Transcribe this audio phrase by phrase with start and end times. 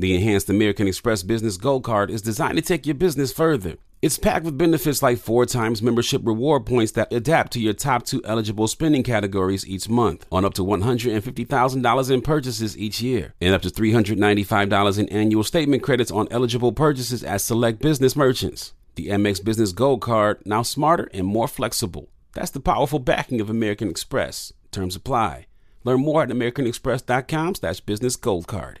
[0.00, 3.76] The enhanced American Express Business Gold Card is designed to take your business further.
[4.00, 8.06] It's packed with benefits like four times membership reward points that adapt to your top
[8.06, 13.52] two eligible spending categories each month on up to $150,000 in purchases each year and
[13.52, 18.72] up to $395 in annual statement credits on eligible purchases at select business merchants.
[18.94, 22.08] The Amex Business Gold Card, now smarter and more flexible.
[22.32, 24.54] That's the powerful backing of American Express.
[24.70, 25.44] Terms apply.
[25.84, 28.80] Learn more at americanexpress.com slash business gold card.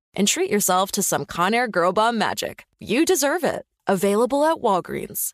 [0.15, 2.65] and treat yourself to some Conair Girl Bomb magic.
[2.79, 3.65] You deserve it.
[3.87, 5.33] Available at Walgreens.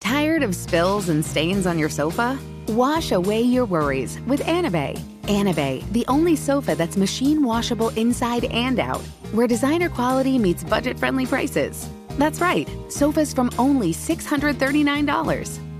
[0.00, 2.38] Tired of spills and stains on your sofa?
[2.68, 4.98] Wash away your worries with Anabei.
[5.22, 9.00] Anabei, the only sofa that's machine washable inside and out,
[9.32, 11.88] where designer quality meets budget friendly prices.
[12.18, 15.73] That's right, sofas from only $639.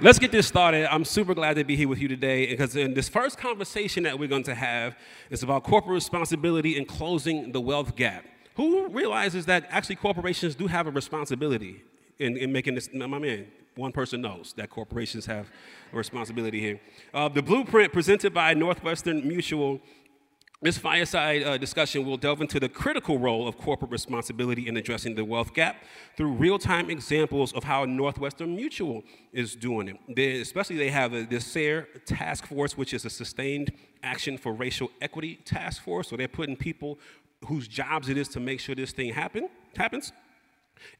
[0.00, 0.86] Let's get this started.
[0.94, 4.16] I'm super glad to be here with you today because in this first conversation that
[4.16, 4.96] we're going to have
[5.28, 8.24] is about corporate responsibility and closing the wealth gap.
[8.54, 11.82] Who realizes that actually corporations do have a responsibility
[12.20, 12.88] in, in making this?
[12.94, 15.48] My man, one person knows that corporations have
[15.92, 16.78] a responsibility here.
[17.12, 19.80] Uh, the blueprint presented by Northwestern Mutual
[20.60, 25.14] this fireside uh, discussion will delve into the critical role of corporate responsibility in addressing
[25.14, 25.84] the wealth gap
[26.16, 29.96] through real-time examples of how Northwestern Mutual is doing it.
[30.16, 34.52] They, especially, they have a, this SARE task force, which is a sustained action for
[34.52, 36.08] racial equity task force.
[36.08, 36.98] So they're putting people
[37.46, 40.12] whose jobs it is to make sure this thing happen happens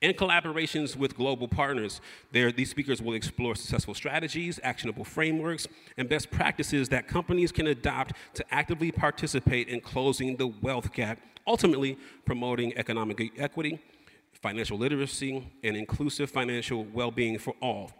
[0.02, 2.00] and collaborations with global partners.
[2.32, 5.66] There, these speakers will explore successful strategies, actionable frameworks,
[5.96, 11.18] and best practices that companies can adopt to actively participate in closing the wealth gap,
[11.46, 13.80] ultimately promoting economic equity,
[14.40, 17.90] financial literacy, and inclusive financial well being for all.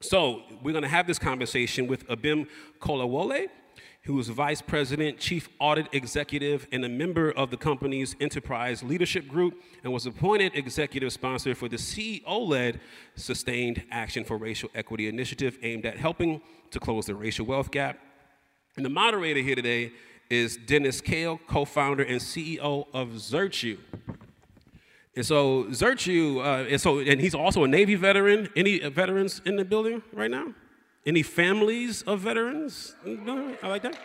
[0.00, 2.46] So, we're going to have this conversation with Abim
[2.80, 3.48] Kolawole
[4.08, 9.28] who is vice president, chief audit executive, and a member of the company's enterprise leadership
[9.28, 12.80] group, and was appointed executive sponsor for the CEO led
[13.16, 16.40] Sustained Action for Racial Equity initiative aimed at helping
[16.70, 17.98] to close the racial wealth gap.
[18.76, 19.92] And the moderator here today
[20.30, 23.76] is Dennis Cail, co founder and CEO of Zirtue.
[25.16, 28.48] And so Zirtue, uh, and so, and he's also a Navy veteran.
[28.56, 30.54] Any veterans in the building right now?
[31.06, 32.94] Any families of veterans?
[33.06, 33.98] I like that.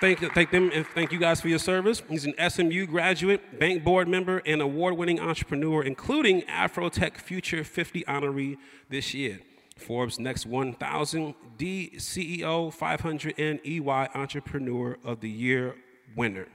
[0.00, 0.30] Thank, you.
[0.30, 2.02] thank them and thank you guys for your service.
[2.08, 8.02] He's an SMU graduate, bank board member, and award winning entrepreneur, including Afrotech Future 50
[8.04, 8.56] honoree
[8.88, 9.40] this year.
[9.76, 15.76] Forbes Next 1000, D CEO 500, and EY Entrepreneur of the Year
[16.16, 16.48] winner.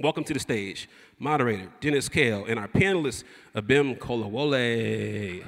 [0.00, 0.88] welcome to the stage
[1.18, 3.24] moderator Dennis Cail and our panelist
[3.54, 5.44] Abim Kolawole.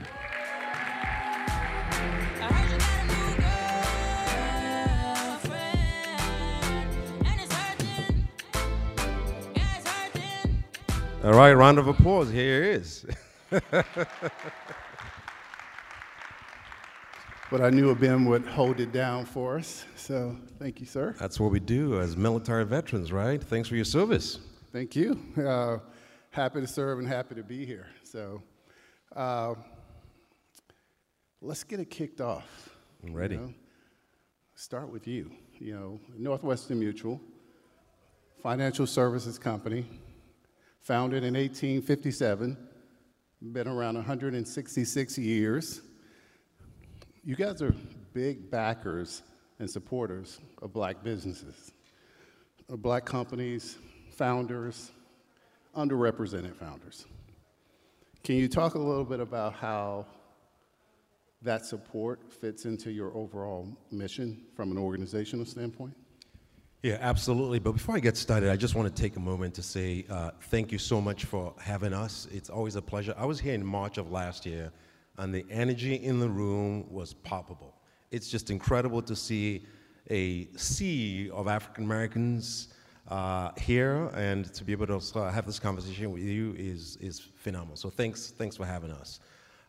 [11.24, 12.30] All right, round of applause.
[12.30, 13.06] Here it is.
[13.50, 13.72] but
[17.62, 19.86] I knew Abim would hold it down for us.
[19.96, 21.14] So thank you, sir.
[21.18, 23.42] That's what we do as military veterans, right?
[23.42, 24.38] Thanks for your service.
[24.70, 25.18] Thank you.
[25.42, 25.78] Uh,
[26.28, 27.86] happy to serve and happy to be here.
[28.02, 28.42] So
[29.16, 29.54] uh,
[31.40, 32.68] let's get it kicked off.
[33.02, 33.36] I'm ready.
[33.36, 33.54] You know?
[34.56, 35.30] Start with you.
[35.58, 37.18] You know, Northwestern Mutual,
[38.42, 39.86] financial services company
[40.84, 42.58] founded in 1857,
[43.52, 45.80] been around 166 years.
[47.24, 47.74] You guys are
[48.12, 49.22] big backers
[49.58, 51.72] and supporters of black businesses,
[52.68, 53.78] of black companies,
[54.10, 54.92] founders,
[55.74, 57.06] underrepresented founders.
[58.22, 60.06] Can you talk a little bit about how
[61.40, 65.94] that support fits into your overall mission from an organizational standpoint?
[66.84, 67.60] Yeah, absolutely.
[67.60, 70.32] But before I get started, I just want to take a moment to say uh,
[70.50, 72.28] thank you so much for having us.
[72.30, 73.14] It's always a pleasure.
[73.16, 74.70] I was here in March of last year,
[75.16, 77.74] and the energy in the room was palpable.
[78.10, 79.64] It's just incredible to see
[80.10, 82.68] a sea of African Americans
[83.08, 87.18] uh, here, and to be able to uh, have this conversation with you is, is
[87.18, 87.76] phenomenal.
[87.76, 89.20] So thanks, thanks for having us.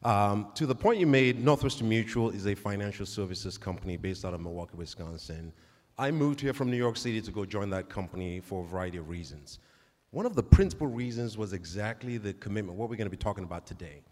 [0.03, 4.33] Um, to the point you made, Northwestern Mutual is a financial services company based out
[4.33, 5.53] of Milwaukee, Wisconsin.
[5.97, 8.97] I moved here from New York City to go join that company for a variety
[8.97, 9.59] of reasons.
[10.11, 13.45] One of the principal reasons was exactly the commitment, what we're going to be talking
[13.45, 14.03] about today.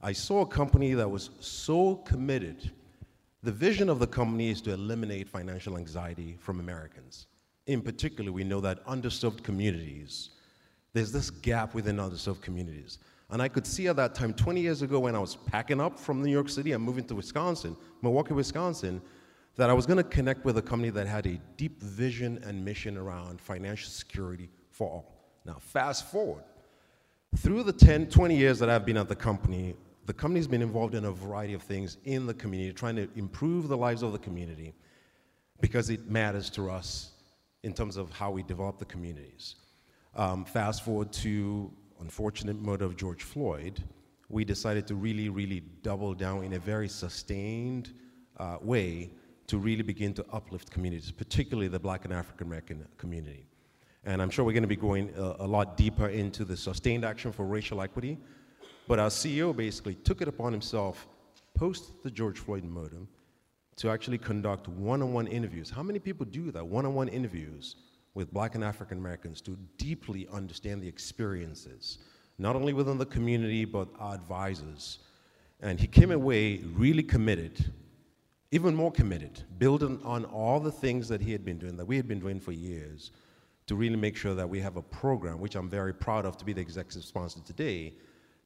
[0.00, 2.70] I saw a company that was so committed.
[3.42, 7.26] The vision of the company is to eliminate financial anxiety from Americans.
[7.66, 10.30] In particular, we know that underserved communities,
[10.92, 12.98] there's this gap within underserved communities.
[13.30, 15.98] And I could see at that time, 20 years ago, when I was packing up
[15.98, 19.02] from New York City and moving to Wisconsin, Milwaukee, Wisconsin,
[19.56, 22.64] that I was going to connect with a company that had a deep vision and
[22.64, 25.14] mission around financial security for all.
[25.44, 26.42] Now, fast forward.
[27.36, 29.74] Through the 10, 20 years that I've been at the company,
[30.06, 33.68] the company's been involved in a variety of things in the community, trying to improve
[33.68, 34.74] the lives of the community
[35.60, 37.12] because it matters to us
[37.62, 39.56] in terms of how we develop the communities.
[40.14, 43.82] Um, fast forward to unfortunate murder of George Floyd,
[44.28, 47.92] we decided to really, really double down in a very sustained
[48.38, 49.10] uh, way
[49.46, 53.46] to really begin to uplift communities, particularly the black and African American community.
[54.04, 57.04] And I'm sure we're going to be going a, a, lot deeper into the sustained
[57.04, 58.18] action for racial equity.
[58.86, 61.06] But our CEO basically took it upon himself,
[61.54, 62.98] post the George Floyd murder,
[63.76, 65.70] to actually conduct one on one interviews.
[65.70, 66.66] How many people do that?
[66.66, 67.76] One on one interviews
[68.12, 71.98] with black and African Americans to deeply understand the experiences,
[72.38, 74.98] not only within the community, but our advisors.
[75.60, 77.72] And he came away really committed
[78.54, 81.96] even more committed, building on all the things that he had been doing, that we
[81.96, 83.10] had been doing for years,
[83.66, 86.44] to really make sure that we have a program, which I'm very proud of to
[86.44, 87.94] be the executive sponsor today,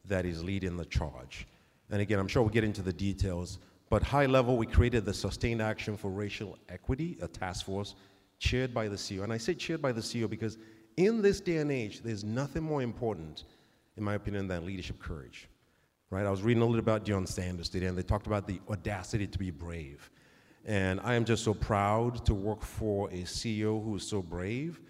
[0.07, 1.47] that is leading the charge.
[1.91, 3.59] And again, I'm sure we'll get into the details,
[3.91, 7.95] but high level, we created the Sustained Action for Racial Equity, a task force
[8.39, 9.25] chaired by the CEO.
[9.25, 10.57] And I say chaired by the CEO because
[10.97, 13.45] in this day and age, there's nothing more important,
[13.99, 15.51] in my opinion, than leadership courage
[16.11, 16.27] right?
[16.27, 19.27] I was reading a little about Deion Sanders today, and they talked about the audacity
[19.27, 20.11] to be brave.
[20.65, 24.81] And I am just so proud to work for a CEO who is so brave,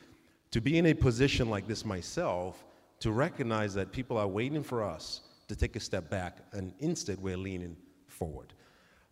[0.50, 2.64] to be in a position like this myself,
[3.00, 7.20] to recognize that people are waiting for us to take a step back, and instead
[7.20, 7.76] we're leaning
[8.06, 8.52] forward.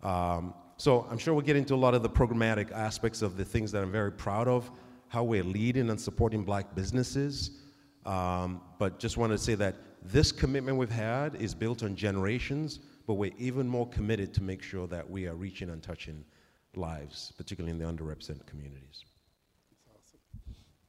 [0.02, 3.45] Um, so I'm sure we'll get into a lot of the programmatic aspects of the
[3.45, 4.71] things that I'm very proud of,
[5.09, 7.62] how we're leading and supporting black businesses.
[8.04, 9.76] Um, but just wanted to say that
[10.10, 14.62] this commitment we've had is built on generations, but we're even more committed to make
[14.62, 16.25] sure that we are reaching and touching
[16.75, 19.04] lives, particularly in the underrepresented communities.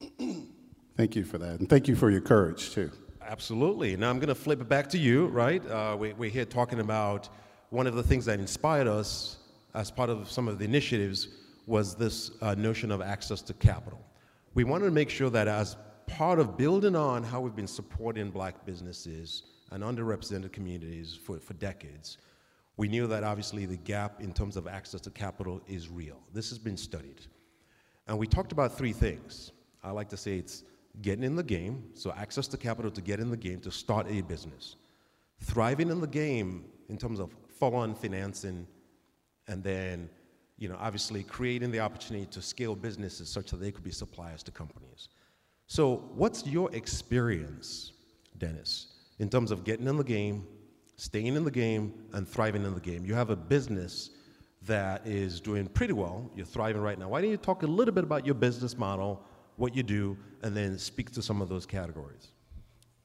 [0.00, 0.48] Awesome.
[0.96, 2.90] thank you for that, and thank you for your courage, too.
[3.26, 3.94] Absolutely.
[3.96, 5.64] Now I'm going to flip it back to you, right?
[5.70, 7.28] Uh, we, we're here talking about
[7.70, 9.36] one of the things that inspired us
[9.74, 11.28] as part of some of the initiatives
[11.66, 14.00] was this uh, notion of access to capital.
[14.54, 15.76] We wanted to make sure that as
[16.08, 21.54] part of building on how we've been supporting black businesses and underrepresented communities for, for
[21.54, 22.18] decades,
[22.76, 26.18] we knew that obviously the gap in terms of access to capital is real.
[26.32, 27.20] This has been studied.
[28.06, 29.52] And we talked about three things.
[29.84, 30.64] I like to say it's
[31.02, 34.06] getting in the game, so access to capital to get in the game to start
[34.08, 34.76] a business,
[35.40, 38.66] thriving in the game in terms of follow-on financing,
[39.46, 40.08] and then
[40.56, 44.42] you know, obviously creating the opportunity to scale businesses such that they could be suppliers
[44.42, 45.08] to companies.
[45.70, 47.92] So, what's your experience,
[48.38, 48.86] Dennis,
[49.18, 50.46] in terms of getting in the game,
[50.96, 53.04] staying in the game, and thriving in the game?
[53.04, 54.08] You have a business
[54.62, 56.30] that is doing pretty well.
[56.34, 57.10] You're thriving right now.
[57.10, 59.22] Why don't you talk a little bit about your business model,
[59.56, 62.28] what you do, and then speak to some of those categories?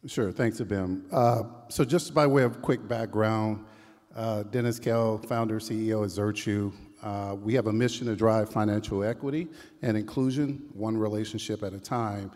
[0.06, 0.32] Sure.
[0.32, 1.04] Thanks, Abim.
[1.12, 3.66] Uh, so, just by way of quick background,
[4.16, 6.72] uh, Dennis Cail, founder, CEO of Zirtue.
[7.02, 9.50] Uh, we have a mission to drive financial equity
[9.82, 12.32] and inclusion, one relationship at a time.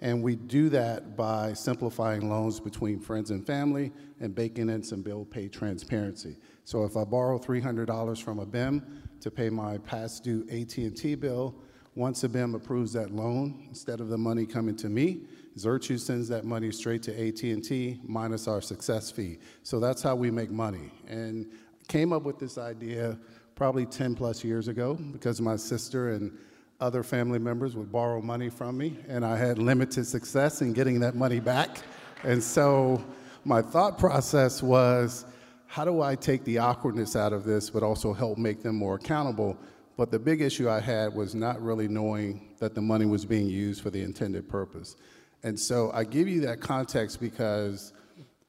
[0.00, 5.02] And we do that by simplifying loans between friends and family and baking in some
[5.02, 6.38] bill pay transparency.
[6.64, 8.82] So if I borrow $300 from Abim
[9.20, 11.54] to pay my past due AT&T bill,
[11.94, 15.26] once Abim approves that loan, instead of the money coming to me,
[15.58, 19.38] Zirtue sends that money straight to AT&T minus our success fee.
[19.64, 20.92] So that's how we make money.
[21.08, 21.50] And
[21.88, 23.18] came up with this idea
[23.54, 26.38] probably 10 plus years ago because my sister and
[26.80, 31.00] other family members would borrow money from me, and I had limited success in getting
[31.00, 31.78] that money back.
[32.24, 33.04] And so
[33.44, 35.26] my thought process was,
[35.66, 38.96] how do I take the awkwardness out of this, but also help make them more
[38.96, 39.56] accountable?
[39.96, 43.46] But the big issue I had was not really knowing that the money was being
[43.46, 44.96] used for the intended purpose.
[45.42, 47.92] And so I give you that context because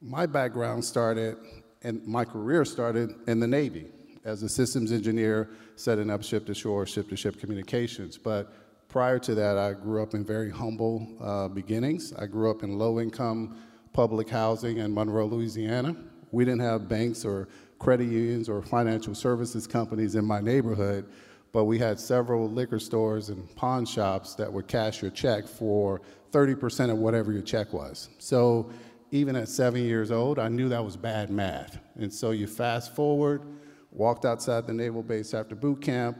[0.00, 1.36] my background started
[1.82, 3.86] and my career started in the Navy
[4.24, 5.50] as a systems engineer,
[5.82, 8.16] setting up ship to shore, ship to ship communications.
[8.16, 8.52] But
[8.88, 12.12] prior to that, I grew up in very humble uh, beginnings.
[12.12, 13.56] I grew up in low income
[13.92, 15.96] public housing in Monroe, Louisiana.
[16.30, 17.48] We didn't have banks or
[17.78, 21.06] credit unions or financial services companies in my neighborhood,
[21.52, 26.00] but we had several liquor stores and pawn shops that would cash your check for
[26.30, 28.08] 30% of whatever your check was.
[28.18, 28.70] So
[29.10, 31.78] even at seven years old, I knew that was bad math.
[31.96, 33.42] And so you fast forward,
[33.92, 36.18] walked outside the naval base after boot camp.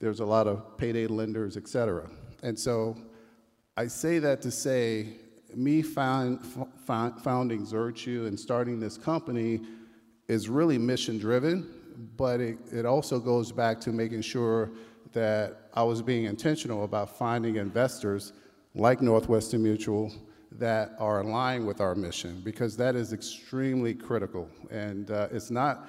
[0.00, 2.08] There's a lot of payday lenders, et cetera.
[2.42, 2.96] And so
[3.76, 5.16] I say that to say,
[5.54, 6.40] me found,
[6.86, 9.60] founding Zirtue and starting this company
[10.26, 11.68] is really mission driven,
[12.16, 14.70] but it, it also goes back to making sure
[15.12, 18.32] that I was being intentional about finding investors
[18.74, 20.10] like Northwestern Mutual
[20.52, 24.48] that are aligned with our mission because that is extremely critical.
[24.70, 25.86] And uh, it's not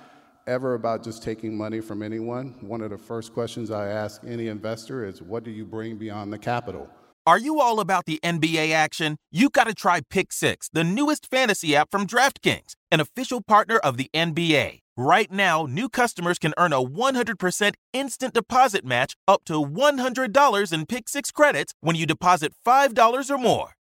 [0.48, 2.56] ever about just taking money from anyone.
[2.62, 6.34] One of the first questions I ask any investor is what do you bring beyond
[6.34, 6.90] the capital?
[7.26, 9.18] Are you all about the NBA action?
[9.32, 13.78] You got to try Pick Six, the newest fantasy app from DraftKings, an official partner
[13.78, 14.80] of the NBA.
[14.98, 20.86] Right now, new customers can earn a 100% instant deposit match up to $100 in
[20.86, 23.70] Pick Six credits when you deposit $5 or more.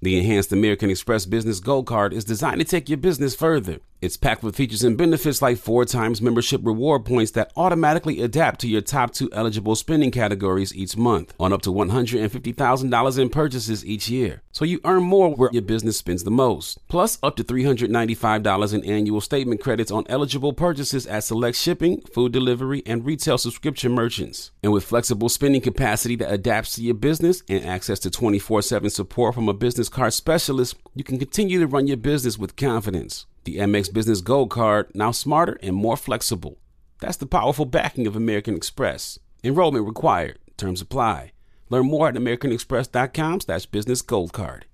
[0.00, 3.80] The enhanced American Express Business Gold Card is designed to take your business further.
[4.00, 8.60] It's packed with features and benefits like four times membership reward points that automatically adapt
[8.60, 13.84] to your top two eligible spending categories each month on up to $150,000 in purchases
[13.84, 14.42] each year.
[14.52, 16.78] So you earn more where your business spends the most.
[16.86, 22.30] Plus, up to $395 in annual statement credits on eligible purchases at select shipping, food
[22.30, 24.52] delivery, and retail subscription merchants.
[24.62, 28.90] And with flexible spending capacity that adapts to your business and access to 24 7
[28.90, 33.26] support from a business card specialist, you can continue to run your business with confidence.
[33.44, 36.58] The Amex Business Gold Card, now smarter and more flexible.
[37.00, 39.18] That's the powerful backing of American Express.
[39.42, 40.38] Enrollment required.
[40.56, 41.32] Terms apply.
[41.70, 44.66] Learn more at americanexpress.com slash business gold card.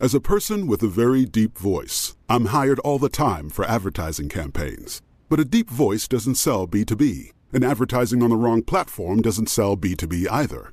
[0.00, 4.28] As a person with a very deep voice, I'm hired all the time for advertising
[4.28, 5.02] campaigns.
[5.28, 9.76] But a deep voice doesn't sell B2B, and advertising on the wrong platform doesn't sell
[9.76, 10.72] B2B either.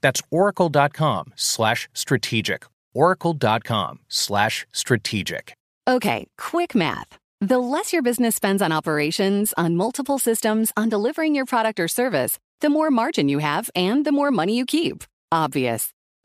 [0.00, 2.66] That's oracle.com slash strategic.
[2.94, 5.52] Oracle.com slash strategic.
[5.88, 7.16] Okay, quick math.
[7.40, 11.88] The less your business spends on operations, on multiple systems, on delivering your product or
[11.88, 15.04] service, the more margin you have and the more money you keep.
[15.30, 15.92] Obvious.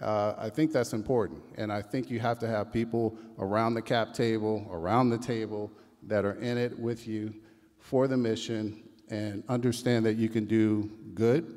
[0.00, 1.42] Uh, I think that's important.
[1.56, 5.70] And I think you have to have people around the cap table, around the table,
[6.04, 7.34] that are in it with you
[7.78, 11.56] for the mission and understand that you can do good.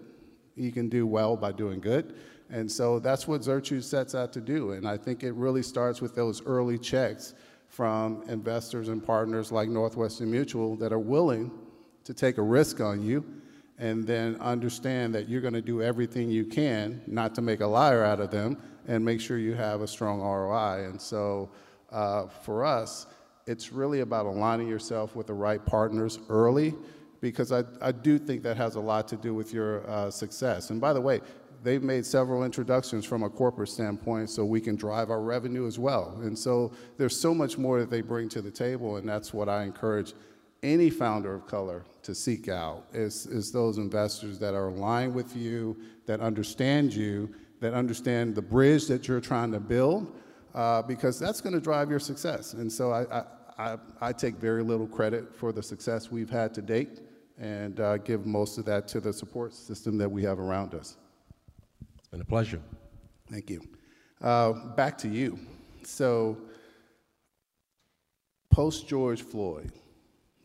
[0.56, 2.16] You can do well by doing good.
[2.50, 4.72] And so that's what Zirtue sets out to do.
[4.72, 7.34] And I think it really starts with those early checks
[7.68, 11.52] from investors and partners like Northwestern Mutual that are willing
[12.04, 13.26] to take a risk on you
[13.80, 17.68] and then understand that you're going to do everything you can not to make a
[17.68, 18.58] liar out of them
[18.88, 20.86] and make sure you have a strong ROI.
[20.86, 21.50] And so
[21.92, 23.08] uh, for us,
[23.46, 26.76] it's really about aligning yourself with the right partners early
[27.22, 30.70] because I, I do think that has a lot to do with your uh, success.
[30.70, 31.22] And by the way,
[31.64, 35.80] they've made several introductions from a corporate standpoint so we can drive our revenue as
[35.80, 36.20] well.
[36.22, 39.48] And so there's so much more that they bring to the table, and that's what
[39.48, 40.14] I encourage
[40.64, 45.36] any founder of color to seek out is, is those investors that are aligned with
[45.36, 50.12] you, that understand you, that understand the bridge that you're trying to build,
[50.56, 52.54] uh, because that's going to drive your success.
[52.54, 53.26] And so I, I,
[53.58, 57.02] I, I, take very little credit for the success we've had to date
[57.38, 60.98] and uh, give most of that to the support system that we have around us.
[62.00, 62.62] It's been a pleasure.
[63.30, 63.62] Thank you.
[64.22, 65.40] Uh, back to you.
[65.84, 66.38] So,
[68.52, 69.72] post George Floyd,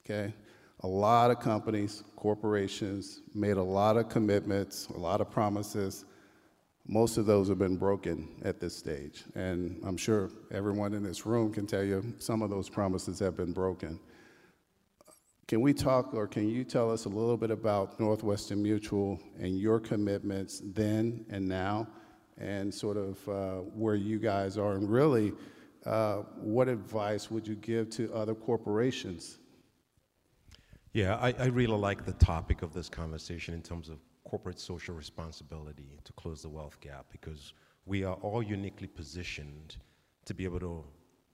[0.09, 0.33] okay?
[0.83, 6.05] A lot of companies, corporations made a lot of commitments, a lot of promises.
[6.87, 9.25] Most of those have been broken at this stage.
[9.35, 13.37] And I'm sure everyone in this room can tell you some of those promises have
[13.37, 13.99] been broken.
[15.49, 19.59] Can we talk, or can you tell us a little bit about Northwestern Mutual and
[19.59, 21.89] your commitments then and now,
[22.39, 25.33] and sort of uh, where you guys are, and really,
[25.87, 29.39] uh, what advice would you give to other corporations
[30.93, 34.95] yeah, I, I really like the topic of this conversation in terms of corporate social
[34.95, 37.55] responsibility to close the wealth gap because
[37.87, 39.77] we are all uniquely positioned
[40.27, 40.85] to be able to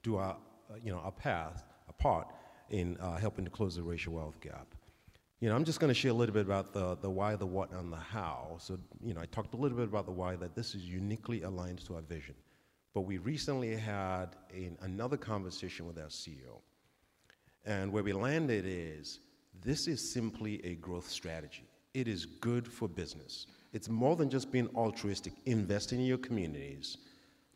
[0.02, 0.36] do our,
[0.70, 2.28] uh, you know, our path, a part
[2.70, 4.74] in uh, helping to close the racial wealth gap.
[5.40, 7.46] You know, I'm just going to share a little bit about the, the why, the
[7.46, 8.56] what, and the how.
[8.58, 11.42] So, you know, I talked a little bit about the why, that this is uniquely
[11.42, 12.34] aligned to our vision.
[12.94, 14.36] But we recently had
[14.80, 16.62] another conversation with our CEO.
[17.66, 19.18] And where we landed is
[19.62, 21.64] this is simply a growth strategy.
[21.94, 23.46] It is good for business.
[23.72, 26.98] It's more than just being altruistic, investing in your communities,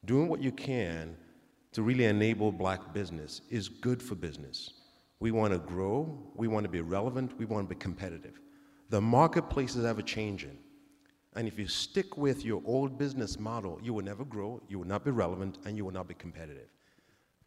[0.05, 1.17] doing what you can
[1.73, 4.73] to really enable black business is good for business.
[5.21, 8.41] We want to grow, we want to be relevant, we want to be competitive.
[8.91, 10.59] The marketplace is ever changing.
[11.35, 14.87] And if you stick with your old business model, you will never grow, you will
[14.87, 16.69] not be relevant, and you will not be competitive.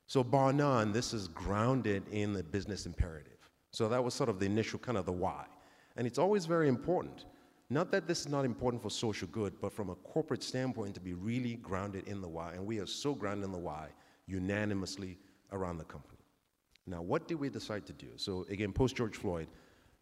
[0.08, 3.41] So, bar none, this is grounded in the business imperative.
[3.72, 5.46] So, that was sort of the initial kind of the why.
[5.96, 7.26] And it's always very important.
[7.70, 11.00] Not that this is not important for social good, but from a corporate standpoint, to
[11.00, 12.54] be really grounded in the why.
[12.54, 13.88] And we are so grounded in the why
[14.28, 15.18] unanimously
[15.54, 16.18] around the company.
[16.86, 18.08] Now, what did we decide to do?
[18.18, 19.48] So, again, post George Floyd,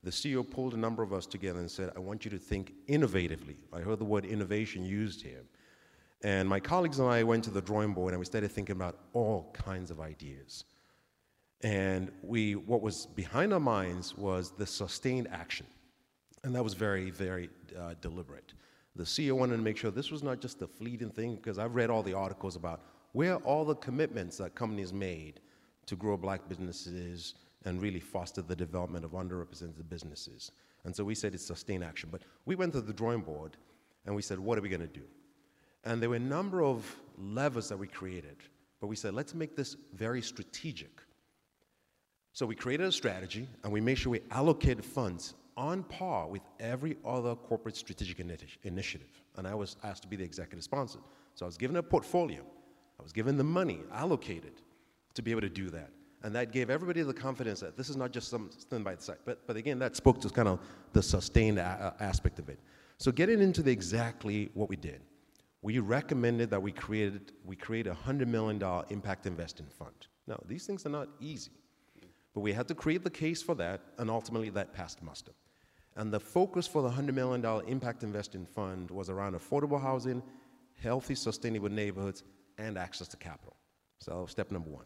[0.04, 2.74] the CEO pulled a number of us together and said, I want you to think
[2.88, 3.58] innovatively.
[3.74, 5.44] I heard the word innovation used here.
[6.24, 8.98] And my colleagues and I went to the drawing board and we started thinking about
[9.14, 10.66] all kinds of ideas.
[11.62, 15.66] And we, what was behind our minds was the sustained action.
[16.44, 18.54] And that was very, very uh, deliberate.
[18.96, 21.76] The CEO wanted to make sure this was not just a fleeting thing, because I've
[21.76, 25.42] read all the articles about where all the commitments that companies made
[25.86, 30.52] to grow black businesses and really foster the development of underrepresented businesses.
[30.86, 32.10] And so we said it's sustained action.
[32.12, 33.58] But we went to the drawing board
[34.06, 35.06] and we said, what are we going to do?
[35.84, 38.38] And there were a number of levers that we created.
[38.80, 41.02] But we said, let's make this very strategic.
[42.34, 46.42] So we created a strategy and we made sure we allocated funds on par with
[46.60, 48.20] every other corporate strategic
[48.64, 49.22] initiative.
[49.36, 51.00] And I was asked to be the executive sponsor.
[51.36, 52.42] So I was given a portfolio,
[53.00, 54.62] I was given the money allocated
[55.16, 55.90] to be able to do that.
[56.24, 59.18] And that gave everybody the confidence that this is not just something by the side.
[59.26, 60.60] But, but again, that spoke to kind of
[60.92, 62.60] the sustained a- aspect of it.
[62.98, 65.02] So getting into the exactly what we did,
[65.62, 69.96] we recommended that we created we create a $100 million impact investing fund.
[70.28, 71.52] Now, these things are not easy,
[72.40, 75.34] but we had to create the case for that, and ultimately that passed muster.
[75.98, 80.24] And the focus for the $100 million impact investing fund was around affordable housing,
[80.82, 82.24] healthy, sustainable neighborhoods,
[82.58, 83.58] and access to capital.
[84.00, 84.86] So, step number one.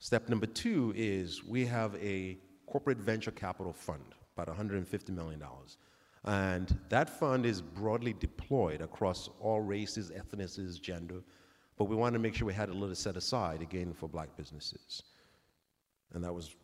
[0.00, 5.40] Step number two is we have a corporate venture capital fund, about $150 million.
[6.24, 11.22] And that fund is broadly deployed across all races, ethnicities, gender,
[11.78, 14.36] but we wanted to make sure we had a little set aside again for black
[14.36, 15.04] businesses.
[16.14, 16.54] And that was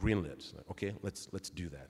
[0.00, 0.52] greenlit.
[0.70, 1.88] Okay, let's, let's do that.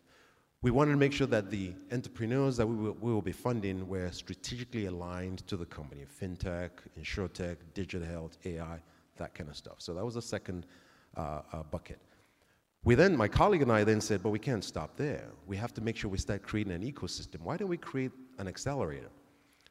[0.60, 3.86] We wanted to make sure that the entrepreneurs that we will, we will be funding
[3.86, 6.70] were strategically aligned to the company fintech,
[7.00, 8.80] insurtech, digital health, AI,
[9.18, 9.76] that kind of stuff.
[9.78, 10.66] So that was the second
[11.16, 12.00] uh, uh, bucket.
[12.84, 15.28] We then, my colleague and I then said, but we can't stop there.
[15.46, 17.40] We have to make sure we start creating an ecosystem.
[17.42, 19.10] Why don't we create an accelerator?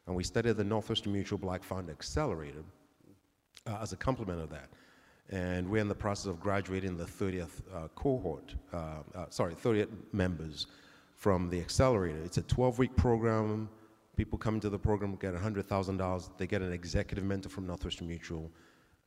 [0.06, 2.64] And we started the Northwestern Mutual Black Fund Accelerator
[3.66, 4.70] uh, as a complement of that.
[5.30, 8.78] And we're in the process of graduating the 30th uh, cohort, uh,
[9.14, 10.68] uh, sorry, 30th members
[11.16, 12.20] from the accelerator.
[12.24, 13.68] It's a 12 week program.
[14.16, 16.30] People come into the program, get $100,000.
[16.38, 18.50] They get an executive mentor from Northwestern Mutual,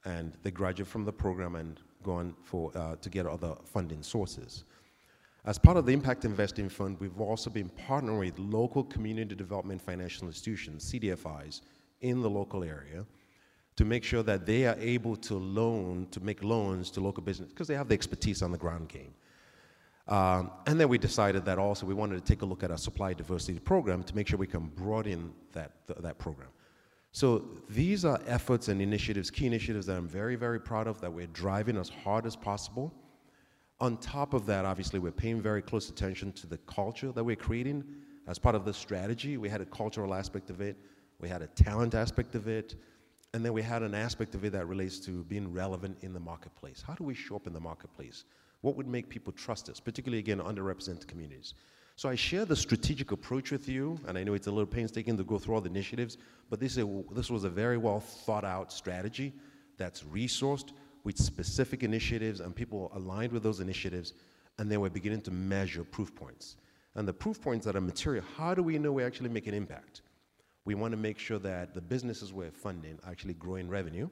[0.04, 4.02] and they graduate from the program and go on for, uh, to get other funding
[4.02, 4.64] sources.
[5.46, 9.80] As part of the Impact Investing Fund, we've also been partnering with local community development
[9.80, 11.62] financial institutions, CDFIs,
[12.02, 13.06] in the local area
[13.80, 17.48] to make sure that they are able to loan, to make loans to local business,
[17.48, 19.14] because they have the expertise on the ground game.
[20.06, 22.76] Um, and then we decided that also we wanted to take a look at our
[22.76, 26.50] supply diversity program to make sure we can broaden that, th- that program.
[27.12, 31.10] So these are efforts and initiatives, key initiatives that I'm very, very proud of, that
[31.10, 32.92] we're driving as hard as possible.
[33.80, 37.34] On top of that, obviously, we're paying very close attention to the culture that we're
[37.34, 37.82] creating.
[38.28, 40.76] As part of the strategy, we had a cultural aspect of it,
[41.18, 42.74] we had a talent aspect of it,
[43.32, 46.20] and then we had an aspect of it that relates to being relevant in the
[46.20, 46.82] marketplace.
[46.86, 48.24] How do we show up in the marketplace?
[48.62, 51.54] What would make people trust us, particularly again, underrepresented communities?
[51.96, 55.16] So I share the strategic approach with you, and I know it's a little painstaking
[55.16, 56.16] to go through all the initiatives,
[56.48, 56.78] but this,
[57.12, 59.32] this was a very well thought out strategy
[59.76, 60.72] that's resourced
[61.04, 64.14] with specific initiatives and people aligned with those initiatives,
[64.58, 66.56] and then we're beginning to measure proof points.
[66.94, 69.54] And the proof points that are material, how do we know we actually make an
[69.54, 70.02] impact?
[70.70, 74.08] We want to make sure that the businesses we're funding are actually growing revenue.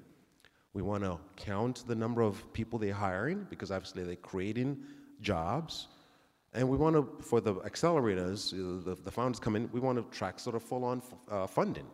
[0.73, 4.79] We want to count the number of people they're hiring because obviously they're creating
[5.21, 5.87] jobs.
[6.55, 8.51] And we want to, for the accelerators,
[8.85, 11.87] the, the founders come in, we want to track sort of full on uh, funding,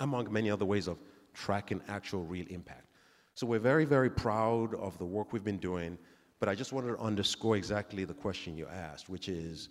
[0.00, 0.98] among many other ways of
[1.32, 2.88] tracking actual real impact.
[3.34, 5.96] So we're very, very proud of the work we've been doing,
[6.40, 9.68] but I just wanted to underscore exactly the question you asked, which is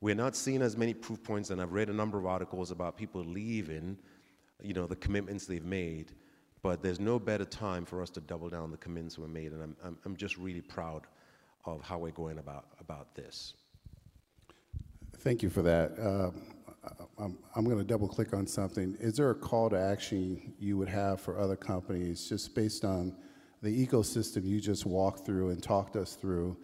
[0.00, 2.96] we're not seeing as many proof points, and I've read a number of articles about
[2.96, 3.98] people leaving,
[4.62, 6.12] you know, the commitments they've made.
[6.62, 9.62] But there's no better time for us to double down the commitments we made, and
[9.62, 11.02] I'm, I'm, I'm just really proud
[11.64, 13.54] of how we're going about, about this.
[15.18, 15.98] Thank you for that.
[15.98, 16.30] Uh,
[17.18, 18.96] I'm, I'm going to double click on something.
[19.00, 23.14] Is there a call to action you would have for other companies just based on
[23.62, 26.56] the ecosystem you just walked through and talked us through?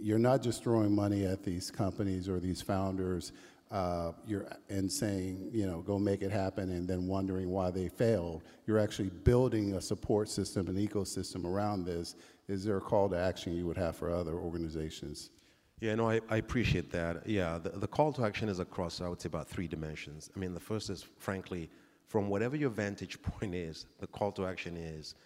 [0.00, 3.32] You're not just throwing money at these companies or these founders
[3.70, 7.88] uh, you're, and saying, you know, go make it happen and then wondering why they
[7.88, 8.42] failed.
[8.66, 12.14] You're actually building a support system, an ecosystem around this.
[12.46, 15.30] Is there a call to action you would have for other organizations?
[15.80, 17.26] Yeah, no, I, I appreciate that.
[17.26, 20.30] Yeah, the, the call to action is across, I would say, about three dimensions.
[20.34, 21.68] I mean, the first is, frankly,
[22.06, 25.16] from whatever your vantage point is, the call to action is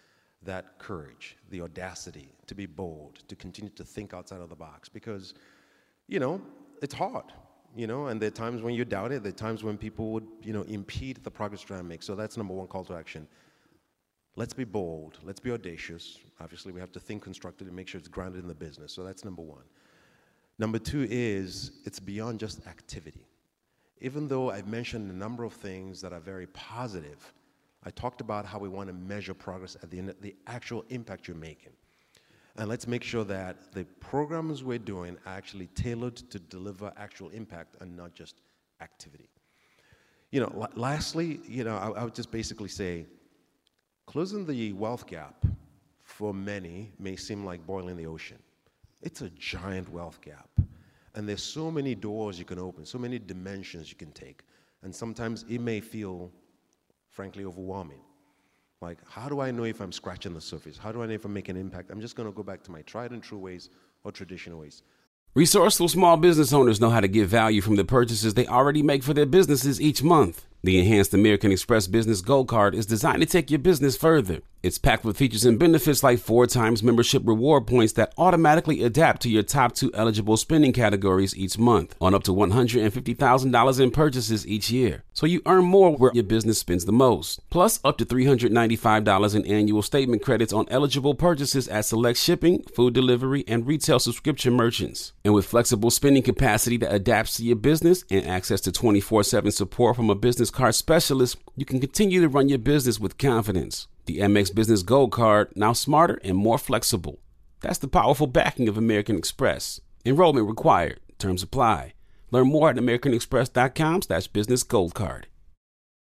[0.43, 4.87] that courage, the audacity to be bold, to continue to think outside of the box.
[4.89, 5.33] Because,
[6.07, 6.41] you know,
[6.81, 7.25] it's hard,
[7.75, 10.11] you know, and there are times when you doubt it, there are times when people
[10.11, 12.03] would, you know, impede the progress trying to make.
[12.03, 13.27] So that's number one call to action.
[14.35, 16.17] Let's be bold, let's be audacious.
[16.39, 18.93] Obviously, we have to think constructively and make sure it's grounded in the business.
[18.93, 19.63] So that's number one.
[20.57, 23.25] Number two is it's beyond just activity.
[24.01, 27.33] Even though I've mentioned a number of things that are very positive,
[27.83, 31.27] I talked about how we want to measure progress at the end, the actual impact
[31.27, 31.71] you're making.
[32.57, 37.29] And let's make sure that the programs we're doing are actually tailored to deliver actual
[37.29, 38.41] impact and not just
[38.81, 39.29] activity.
[40.31, 43.05] You know, lastly, you know, I, I would just basically say
[44.05, 45.45] closing the wealth gap
[46.03, 48.39] for many may seem like boiling the ocean.
[49.01, 50.49] It's a giant wealth gap.
[51.15, 54.43] And there's so many doors you can open, so many dimensions you can take.
[54.83, 56.31] And sometimes it may feel,
[57.19, 57.99] frankly, overwhelming.
[58.79, 60.77] Like, how do I know if I'm scratching the surface?
[60.77, 61.91] How do I know if I'm making an impact?
[61.91, 63.69] I'm just going to go back to my tried and true ways
[64.05, 64.83] or traditional ways.
[65.35, 69.03] Resourceful small business owners know how to get value from the purchases they already make
[69.03, 70.45] for their businesses each month.
[70.63, 74.41] The enhanced American Express Business Gold Card is designed to take your business further.
[74.63, 79.21] It's packed with features and benefits like four times membership reward points that automatically adapt
[79.21, 84.47] to your top two eligible spending categories each month on up to $150,000 in purchases
[84.47, 85.03] each year.
[85.19, 87.41] So you earn more where your business spends the most.
[87.49, 92.93] Plus, up to $395 in annual statement credits on eligible purchases at select shipping, food
[92.93, 95.11] delivery, and retail subscription merchants.
[95.25, 99.51] And with flexible spending capacity that adapts to your business and access to 24 7
[99.51, 103.89] support from a business card specialist, you can continue to run your business with confidence.
[104.05, 107.19] The Amex Business Gold Card, now smarter and more flexible.
[107.59, 109.81] That's the powerful backing of American Express.
[110.05, 111.01] Enrollment required.
[111.17, 111.91] Terms apply.
[112.31, 115.27] Learn more at americanexpress.com slash business gold card.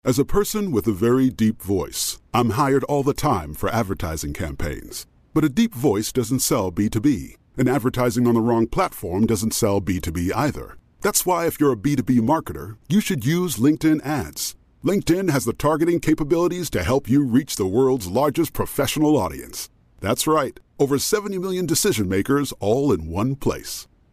[0.05, 4.33] As a person with a very deep voice, I'm hired all the time for advertising
[4.33, 5.07] campaigns.
[5.35, 9.81] But a deep voice doesn't sell B2B, and advertising on the wrong platform doesn't sell
[9.81, 10.77] B2B either.
[11.01, 14.55] That's why if you're a B2B marketer, you should use LinkedIn ads.
[14.85, 19.69] LinkedIn has the targeting capabilities to help you reach the world's largest professional audience.
[20.01, 23.89] That's right, over 70 million decision makers all in one place.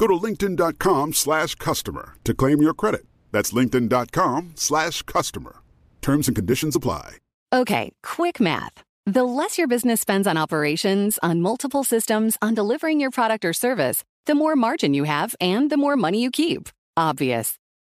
[0.00, 3.04] Go to linkedin.com slash customer to claim your credit.
[3.32, 5.56] That's linkedin.com slash customer.
[6.00, 7.18] Terms and conditions apply.
[7.52, 8.82] Okay, quick math.
[9.04, 13.52] The less your business spends on operations, on multiple systems, on delivering your product or
[13.52, 16.70] service, the more margin you have and the more money you keep.
[16.96, 17.59] Obvious.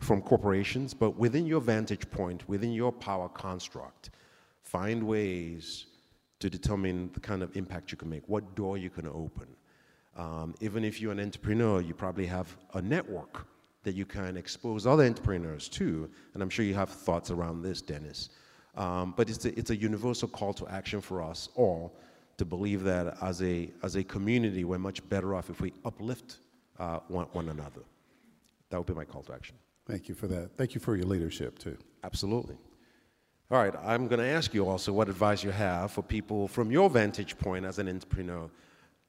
[0.00, 4.10] from corporations, but within your vantage point, within your power construct,
[4.62, 5.86] find ways
[6.40, 9.48] to determine the kind of impact you can make, what door you can open.
[10.16, 13.46] Um, even if you're an entrepreneur, you probably have a network
[13.84, 17.80] that you can expose other entrepreneurs to, and I'm sure you have thoughts around this,
[17.80, 18.30] Dennis.
[18.76, 21.96] Um, but it's a, it's a universal call to action for us all
[22.36, 26.38] to believe that as a, as a community, we're much better off if we uplift
[26.78, 27.82] uh, one, one another.
[28.70, 29.56] That would be my call to action.
[29.88, 30.50] Thank you for that.
[30.58, 31.78] Thank you for your leadership, too.
[32.04, 32.56] Absolutely.
[33.50, 36.70] All right, I'm going to ask you also what advice you have for people from
[36.70, 38.50] your vantage point as an entrepreneur.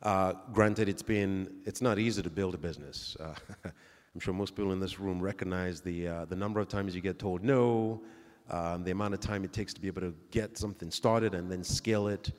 [0.01, 3.17] Uh, granted, it's been it's not easy to build a business.
[3.19, 3.33] Uh,
[3.65, 7.01] I'm sure most people in this room recognize the uh, the number of times you
[7.01, 8.01] get told no,
[8.49, 11.51] um, the amount of time it takes to be able to get something started and
[11.51, 12.31] then scale it.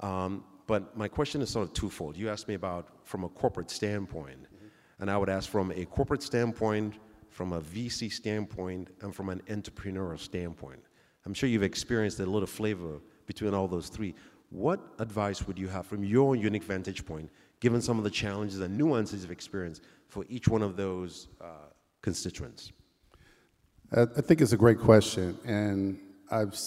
[0.00, 2.16] Um, but my question is sort of twofold.
[2.16, 4.66] You asked me about from a corporate standpoint, mm-hmm.
[5.02, 6.94] and I would ask from a corporate standpoint
[7.38, 10.80] from a VC standpoint and from an entrepreneurial standpoint.
[11.24, 14.16] I'm sure you've experienced a little flavor between all those three.
[14.50, 18.58] What advice would you have from your unique vantage point, given some of the challenges
[18.58, 21.68] and nuances of experience for each one of those uh,
[22.02, 22.72] constituents?
[23.92, 25.96] I think it's a great question, and
[26.32, 26.58] I've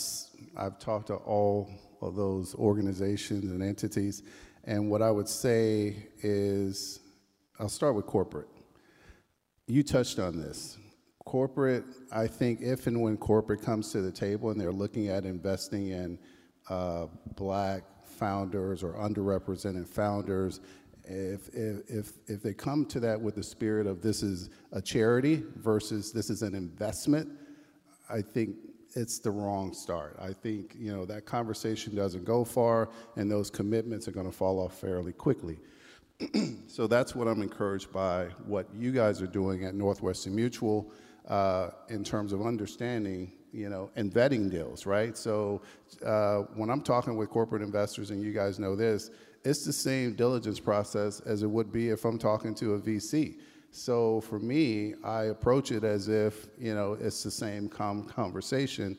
[0.55, 1.69] I've talked to all
[2.01, 4.23] of those organizations and entities,
[4.63, 7.01] and what I would say is,
[7.59, 8.47] I'll start with corporate
[9.67, 10.77] you touched on this.
[11.25, 15.25] Corporate, I think if and when corporate comes to the table and they're looking at
[15.25, 16.19] investing in
[16.69, 20.61] uh, black founders or underrepresented founders,
[21.03, 24.81] if, if, if, if they come to that with the spirit of this is a
[24.81, 27.29] charity versus this is an investment,
[28.09, 28.55] I think
[28.95, 30.17] it's the wrong start.
[30.21, 34.31] I think you know that conversation doesn't go far, and those commitments are going to
[34.31, 35.59] fall off fairly quickly.
[36.67, 40.91] so that's what I'm encouraged by what you guys are doing at Northwestern Mutual
[41.27, 45.17] uh, in terms of understanding, you know, and vetting deals, right?
[45.17, 45.61] So
[46.05, 49.11] uh, when I'm talking with corporate investors, and you guys know this,
[49.43, 53.37] it's the same diligence process as it would be if I'm talking to a VC.
[53.71, 58.97] So for me, I approach it as if, you know, it's the same com- conversation.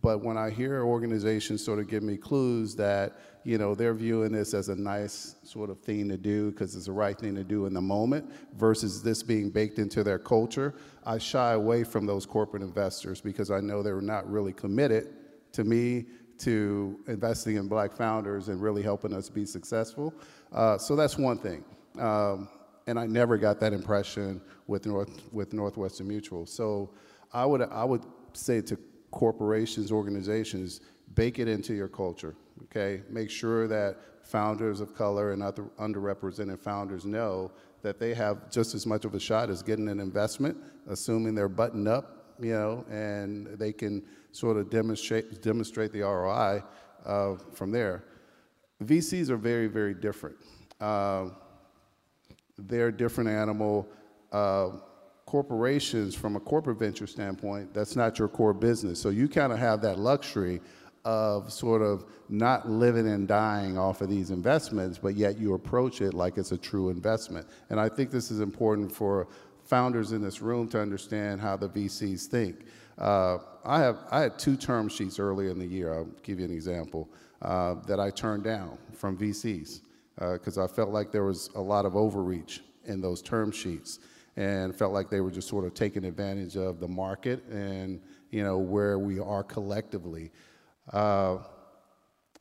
[0.00, 4.32] But when I hear organizations sort of give me clues that, you know, they're viewing
[4.32, 7.44] this as a nice sort of thing to do because it's the right thing to
[7.44, 12.06] do in the moment versus this being baked into their culture, I shy away from
[12.06, 15.08] those corporate investors because I know they're not really committed
[15.52, 16.06] to me
[16.38, 20.14] to investing in black founders and really helping us be successful.
[20.52, 21.64] Uh, so that's one thing.
[21.98, 22.48] Um,
[22.86, 26.46] and I never got that impression with North, with Northwestern Mutual.
[26.46, 26.90] So
[27.32, 28.78] I would I would say to
[29.12, 30.80] corporations, organizations,
[31.14, 33.02] bake it into your culture, okay?
[33.08, 38.74] Make sure that founders of color and other underrepresented founders know that they have just
[38.74, 40.56] as much of a shot as getting an investment,
[40.88, 46.62] assuming they're buttoned up, you know, and they can sort of demonstrate, demonstrate the ROI
[47.04, 48.04] uh, from there.
[48.82, 50.36] VCs are very, very different.
[50.80, 51.28] Uh,
[52.56, 53.88] they're a different animal.
[54.32, 54.70] Uh,
[55.32, 59.00] corporations, from a corporate venture standpoint, that's not your core business.
[59.00, 60.60] So you kind of have that luxury
[61.06, 66.02] of sort of not living and dying off of these investments, but yet you approach
[66.02, 67.46] it like it's a true investment.
[67.70, 69.26] And I think this is important for
[69.64, 72.66] founders in this room to understand how the VCs think.
[72.98, 75.94] Uh, I have I had two term sheets earlier in the year.
[75.94, 77.08] I'll give you an example
[77.40, 79.80] uh, that I turned down from VCs
[80.14, 83.98] because uh, I felt like there was a lot of overreach in those term sheets
[84.36, 88.42] and felt like they were just sort of taking advantage of the market and you
[88.42, 90.30] know where we are collectively.
[90.92, 91.38] Uh,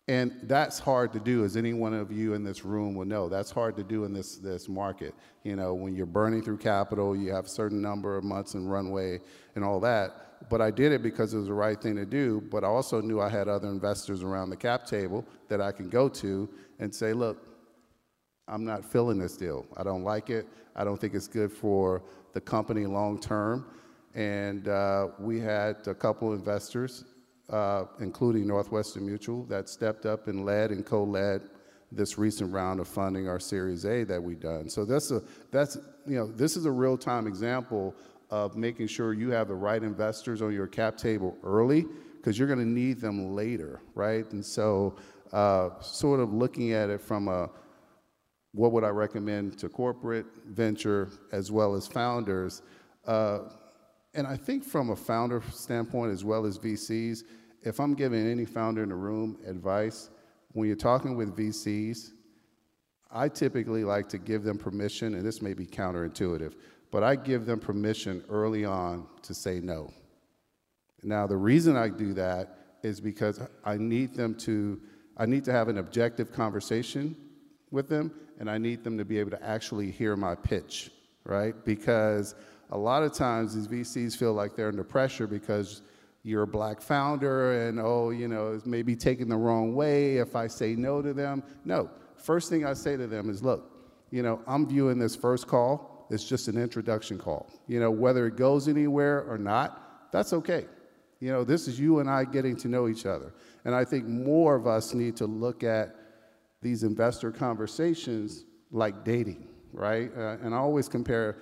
[0.08, 3.30] and that's hard to do, as any one of you in this room will know.
[3.30, 5.14] That's hard to do in this, this market.
[5.44, 8.70] You know, when you're burning through capital, you have a certain number of months and
[8.70, 9.20] runway
[9.56, 10.50] and all that.
[10.50, 12.42] But I did it because it was the right thing to do.
[12.52, 15.88] But I also knew I had other investors around the cap table that I can
[15.88, 17.51] go to and say, look,
[18.48, 19.66] I'm not filling this deal.
[19.78, 20.48] I don't like it.
[20.76, 23.66] I don't think it's good for the company long term.
[24.14, 27.06] And uh, we had a couple investors
[27.52, 31.42] uh, including Northwestern Mutual, that stepped up and led and co-led
[31.92, 34.70] this recent round of funding our Series A that we've done.
[34.70, 35.22] So that's a
[35.52, 35.78] that's
[36.08, 37.94] you know this is a real time example
[38.30, 41.86] of making sure you have the right investors on your cap table early
[42.16, 44.32] because you're going to need them later, right?
[44.32, 44.96] And so
[45.34, 47.50] uh, sort of looking at it from a
[48.54, 52.62] what would I recommend to corporate venture as well as founders.
[53.06, 53.40] Uh,
[54.14, 57.24] and I think from a founder standpoint as well as VCs,
[57.64, 60.10] if I'm giving any founder in the room advice,
[60.52, 62.12] when you're talking with VCs,
[63.10, 66.54] I typically like to give them permission, and this may be counterintuitive,
[66.92, 69.94] but I give them permission early on to say no.
[71.04, 74.82] Now, the reason I do that is because I need them to,
[75.18, 77.16] I need to have an objective conversation
[77.72, 80.92] with them, and I need them to be able to actually hear my pitch,
[81.24, 81.56] right?
[81.66, 82.36] Because
[82.72, 85.82] a lot of times these VCs feel like they're under pressure because
[86.24, 90.36] you're a black founder and oh you know it's maybe taken the wrong way if
[90.36, 91.44] i say no to them.
[91.66, 91.90] No.
[92.16, 93.72] First thing i say to them is look
[94.12, 97.50] you know i'm viewing this first call as just an introduction call.
[97.68, 100.66] You know whether it goes anywhere or not that's okay.
[101.20, 103.34] You know this is you and i getting to know each other.
[103.66, 105.96] And i think more of us need to look at
[106.62, 111.38] these investor conversations like dating right uh, and i always compare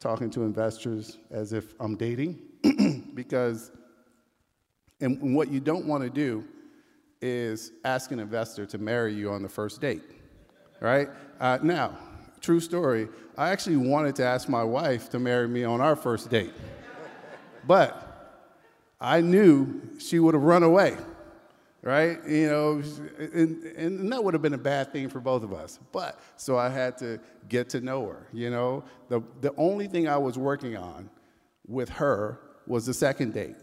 [0.00, 2.38] talking to investors as if i'm dating
[3.14, 3.72] because
[5.02, 6.44] and what you don't want to do
[7.20, 10.02] is ask an investor to marry you on the first date,
[10.80, 11.08] right?
[11.40, 11.98] Uh, now,
[12.40, 16.30] true story, I actually wanted to ask my wife to marry me on our first
[16.30, 16.52] date,
[17.66, 18.08] but
[19.00, 20.96] I knew she would have run away,
[21.82, 22.18] right?
[22.26, 22.82] You know,
[23.18, 25.78] and, and that would have been a bad thing for both of us.
[25.90, 27.18] But so I had to
[27.48, 28.84] get to know her, you know?
[29.08, 31.10] The, the only thing I was working on
[31.66, 33.56] with her was the second date.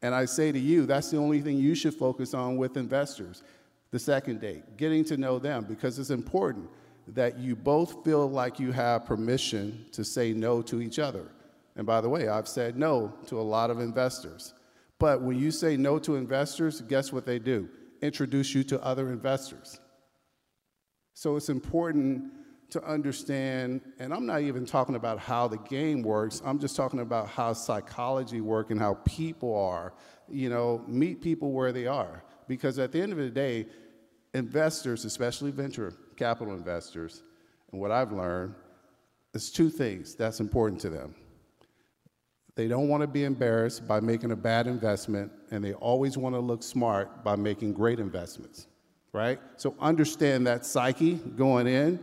[0.00, 3.42] And I say to you, that's the only thing you should focus on with investors
[3.90, 6.68] the second date, getting to know them, because it's important
[7.14, 11.26] that you both feel like you have permission to say no to each other.
[11.76, 14.52] And by the way, I've said no to a lot of investors.
[14.98, 17.68] But when you say no to investors, guess what they do?
[18.02, 19.80] Introduce you to other investors.
[21.14, 22.32] So it's important
[22.70, 27.00] to understand, and I'm not even talking about how the game works, I'm just talking
[27.00, 29.94] about how psychology works and how people are.
[30.28, 32.22] You know, meet people where they are.
[32.46, 33.66] Because at the end of the day,
[34.34, 37.22] investors, especially venture capital investors,
[37.72, 38.54] and what I've learned
[39.34, 41.14] is two things that's important to them.
[42.58, 46.34] They don't want to be embarrassed by making a bad investment, and they always want
[46.34, 48.66] to look smart by making great investments,
[49.12, 49.38] right?
[49.58, 52.00] So understand that psyche going in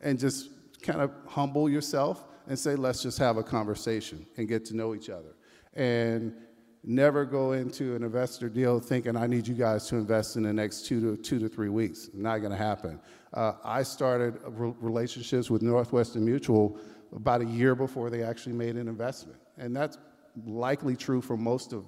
[0.00, 0.48] and just
[0.80, 4.94] kind of humble yourself and say, let's just have a conversation and get to know
[4.94, 5.36] each other.
[5.74, 6.32] And
[6.82, 10.54] never go into an investor deal thinking, I need you guys to invest in the
[10.54, 12.08] next two to, two to three weeks.
[12.14, 12.98] Not going to happen.
[13.34, 16.80] Uh, I started relationships with Northwestern Mutual
[17.14, 19.38] about a year before they actually made an investment.
[19.56, 19.98] And that's
[20.44, 21.84] likely true for most of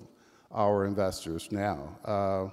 [0.51, 1.99] our investors now.
[2.05, 2.49] Uh,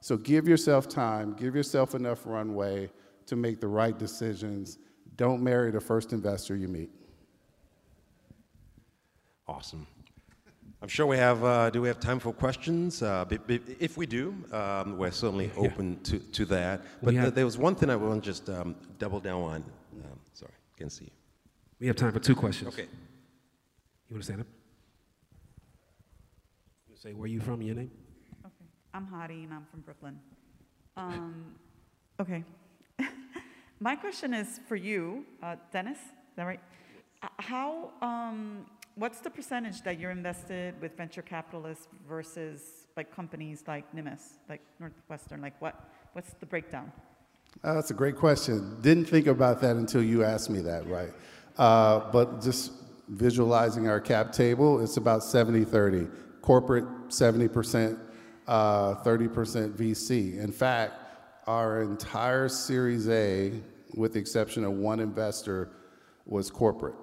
[0.00, 2.90] so give yourself time, give yourself enough runway
[3.26, 4.78] to make the right decisions
[5.16, 6.90] don't marry the first investor you meet.
[9.48, 9.86] Awesome.
[10.82, 11.42] I'm sure we have.
[11.42, 13.02] Uh, do we have time for questions?
[13.02, 16.10] Uh, if we do, um, we're certainly open yeah.
[16.10, 16.82] to, to that.
[17.02, 19.64] But have, th- there was one thing I want to just um, double down on.
[20.04, 21.10] Um, sorry, can't see you.
[21.78, 22.72] We have time for two questions.
[22.72, 22.88] Okay.
[24.08, 24.46] You want to stand up?
[26.88, 27.60] You say where you from?
[27.60, 27.90] Your name?
[28.44, 28.64] Okay.
[28.94, 30.18] I'm Hadi, and I'm from Brooklyn.
[30.96, 31.54] Um,
[32.20, 32.44] okay.
[33.80, 35.98] My question is for you, uh, Dennis.
[35.98, 36.60] Is that right?
[37.22, 37.90] Uh, how?
[38.00, 38.64] Um,
[38.94, 44.62] what's the percentage that you're invested with venture capitalists versus like companies like Nimbus, like
[44.80, 45.42] Northwestern?
[45.42, 46.90] Like what, what's the breakdown?
[47.62, 48.78] Uh, that's a great question.
[48.80, 51.12] Didn't think about that until you asked me that, right?
[51.58, 52.72] Uh, but just
[53.08, 56.08] visualizing our cap table, it's about 70 30.
[56.42, 57.98] Corporate, 70%,
[58.46, 60.38] uh, 30% VC.
[60.38, 60.94] In fact,
[61.46, 63.52] our entire Series A,
[63.94, 65.70] with the exception of one investor,
[66.24, 66.94] was corporate.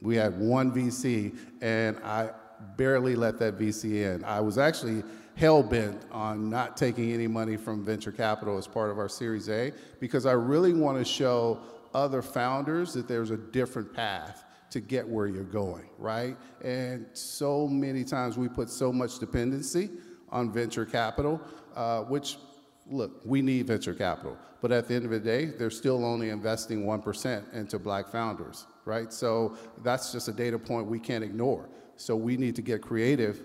[0.00, 2.30] We had one VC, and I
[2.76, 4.24] barely let that VC in.
[4.24, 5.02] I was actually
[5.36, 9.48] hell bent on not taking any money from venture capital as part of our Series
[9.48, 11.60] A because I really want to show
[11.94, 16.36] other founders that there's a different path to get where you're going, right?
[16.62, 19.88] And so many times we put so much dependency
[20.30, 21.40] on venture capital,
[21.76, 22.38] uh, which,
[22.90, 24.36] look, we need venture capital.
[24.60, 28.66] But at the end of the day, they're still only investing 1% into black founders,
[28.84, 29.12] right?
[29.12, 31.68] So that's just a data point we can't ignore.
[31.96, 33.42] So we need to get creative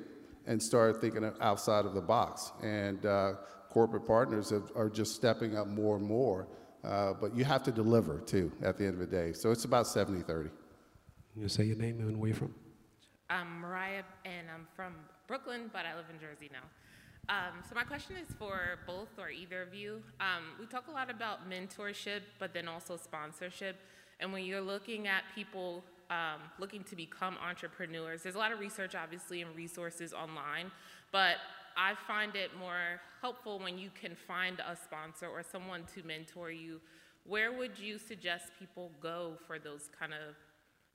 [0.48, 2.52] and start thinking outside of the box.
[2.64, 3.34] And uh,
[3.70, 6.48] corporate partners have, are just stepping up more and more.
[6.84, 9.34] Uh, but you have to deliver too at the end of the day.
[9.34, 10.50] So it's about 70 30.
[11.36, 12.54] You say your name and where you're from?
[13.30, 14.96] I'm Mariah, and I'm from
[15.28, 16.66] Brooklyn, but I live in Jersey now.
[17.30, 20.02] Um, so my question is for both or either of you.
[20.20, 23.76] Um, we talk a lot about mentorship, but then also sponsorship.
[24.20, 28.60] And when you're looking at people um, looking to become entrepreneurs, there's a lot of
[28.60, 30.72] research, obviously, and resources online.
[31.12, 31.36] But
[31.80, 36.52] I find it more helpful when you can find a sponsor or someone to mentor
[36.52, 36.82] you.
[37.24, 40.36] Where would you suggest people go for those kind of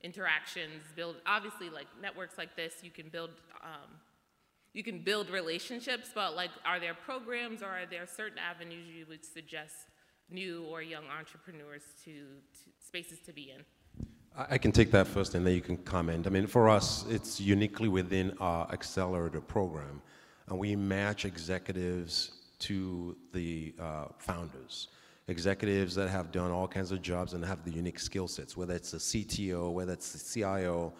[0.03, 0.83] interactions?
[0.95, 3.31] Build obviously like networks like this, you can build.
[3.63, 3.93] Um,
[4.75, 9.07] you can build relationships, but like, are there programs or are there certain avenues you
[9.09, 9.75] would suggest
[10.29, 13.65] new or young entrepreneurs to, to spaces to be in?
[14.37, 16.27] I can take that first and then you can comment.
[16.27, 20.03] I mean, for us, it's uniquely within our accelerator program,
[20.49, 24.89] and we match executives to the uh, founders.
[25.29, 28.75] Executives that have done all kinds of jobs and have the unique skill sets, whether
[28.75, 30.93] it's the CTO, whether it's the CIO,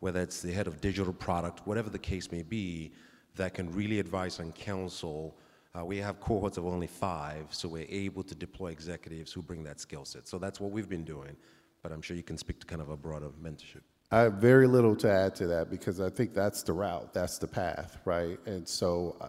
[0.00, 2.92] whether it's the head of digital product, whatever the case may be,
[3.36, 5.36] that can really advise and counsel.
[5.78, 9.62] Uh, we have cohorts of only five, so we're able to deploy executives who bring
[9.62, 10.26] that skill set.
[10.26, 11.36] So that's what we've been doing
[11.82, 13.82] but I'm sure you can speak to kind of a broader mentorship.
[14.10, 17.36] I have very little to add to that because I think that's the route, that's
[17.36, 18.38] the path, right?
[18.46, 19.28] And so uh,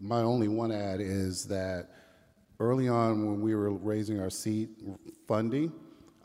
[0.00, 1.88] my only one add is that
[2.60, 4.68] early on when we were raising our seed
[5.26, 5.72] funding,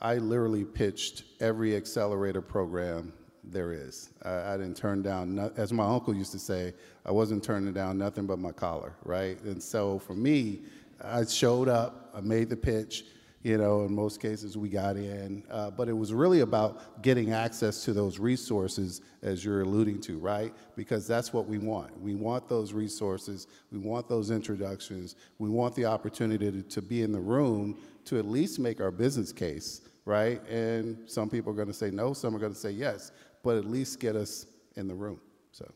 [0.02, 3.12] I literally pitched every accelerator program
[3.44, 4.12] there is.
[4.24, 6.74] I, I didn't turn down, no, as my uncle used to say,
[7.08, 9.42] I wasn't turning down nothing but my collar, right?
[9.42, 10.62] And so for me,
[11.04, 13.06] I showed up, I made the pitch,
[13.46, 15.44] you know, in most cases we got in.
[15.52, 20.18] Uh, but it was really about getting access to those resources, as you're alluding to,
[20.18, 20.52] right?
[20.76, 21.96] Because that's what we want.
[22.02, 27.04] We want those resources, we want those introductions, we want the opportunity to, to be
[27.04, 30.42] in the room to at least make our business case, right?
[30.50, 33.12] And some people are going to say no, some are going to say yes,
[33.44, 35.22] but at least get us in the room.
[35.52, 35.72] So.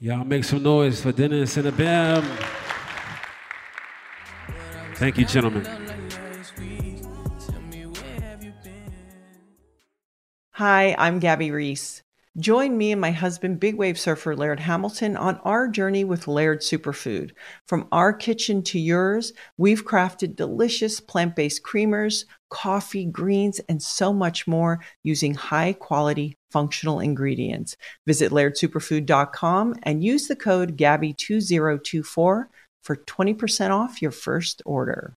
[0.00, 2.63] Y'all make some noise for Dennis and Abim.
[4.94, 5.66] Thank you, gentlemen.
[10.52, 12.04] Hi, I'm Gabby Reece.
[12.38, 16.62] Join me and my husband, big wave surfer Laird Hamilton, on our journey with Laird
[16.62, 17.30] Superfood.
[17.66, 24.12] From our kitchen to yours, we've crafted delicious plant based creamers, coffee, greens, and so
[24.12, 27.76] much more using high quality functional ingredients.
[28.06, 32.44] Visit lairdsuperfood.com and use the code GABBY2024
[32.84, 35.14] for 20% off your first order.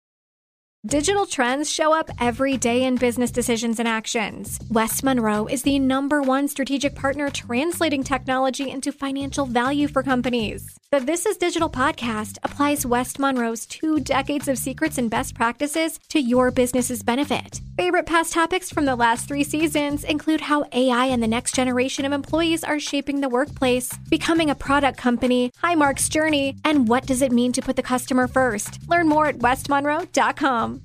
[0.87, 4.61] Digital trends show up every day in business decisions and actions.
[4.71, 10.77] West Monroe is the number one strategic partner translating technology into financial value for companies.
[10.93, 15.99] The This is Digital podcast applies West Monroe's two decades of secrets and best practices
[16.11, 17.61] to your business's benefit.
[17.77, 22.05] Favorite past topics from the last three seasons include how AI and the next generation
[22.05, 27.21] of employees are shaping the workplace, becoming a product company, Highmark's journey, and what does
[27.21, 28.79] it mean to put the customer first.
[28.89, 30.83] Learn more at westmonroe.com.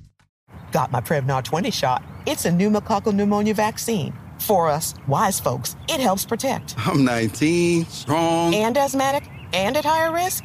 [0.72, 2.02] Got my Prevnar 20 shot.
[2.26, 4.12] It's a pneumococcal pneumonia vaccine.
[4.40, 6.74] For us, wise folks, it helps protect.
[6.76, 10.44] I'm 19, strong, and asthmatic and at higher risk?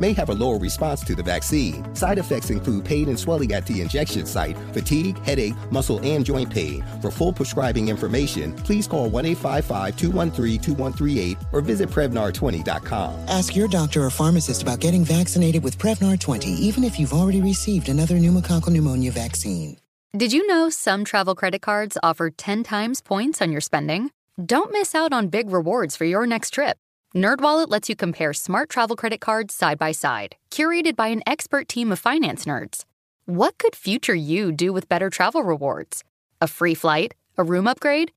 [0.00, 1.94] may have a lower response to the vaccine.
[1.94, 6.50] Side effects include pain and swelling at the injection site, fatigue, headache, muscle, and joint
[6.50, 6.84] pain.
[7.00, 13.14] For full prescribing information, please call 1 855 213 2138 or visit Prevnar20.com.
[13.28, 17.40] Ask your doctor or pharmacist about getting vaccinated with Prevnar 20, even if you've already
[17.40, 19.76] received another pneumococcal pneumonia vaccine.
[20.16, 24.10] Did you know some travel credit cards offer 10 times points on your spending?
[24.42, 26.78] Don't miss out on big rewards for your next trip.
[27.14, 31.68] NerdWallet lets you compare smart travel credit cards side by side, curated by an expert
[31.68, 32.84] team of finance nerds.
[33.26, 36.04] What could future you do with better travel rewards?
[36.40, 37.14] A free flight?
[37.38, 38.12] A room upgrade?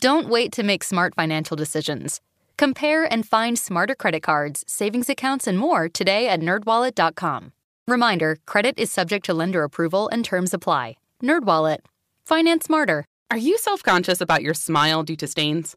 [0.00, 2.20] Don't wait to make smart financial decisions.
[2.56, 7.52] Compare and find smarter credit cards, savings accounts, and more today at nerdwallet.com.
[7.88, 10.96] Reminder, credit is subject to lender approval and terms apply.
[11.22, 11.78] NerdWallet.
[12.24, 13.04] Finance smarter.
[13.30, 15.76] Are you self conscious about your smile due to stains?